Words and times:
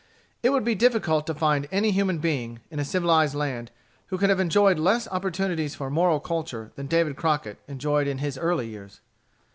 It 0.41 0.49
would 0.49 0.63
be 0.65 0.73
difficult 0.73 1.27
to 1.27 1.35
find 1.35 1.67
any 1.71 1.91
human 1.91 2.17
being, 2.17 2.59
in 2.71 2.79
a 2.79 2.83
civilized 2.83 3.35
land, 3.35 3.69
who 4.07 4.17
can 4.17 4.29
have 4.31 4.39
enjoyed 4.39 4.79
less 4.79 5.07
opportunities 5.09 5.75
for 5.75 5.91
moral 5.91 6.19
culture 6.19 6.71
than 6.73 6.87
David 6.87 7.15
Crockett 7.15 7.59
enjoyed 7.67 8.07
in 8.07 8.17
his 8.17 8.35
early 8.35 8.67
years. 8.67 9.01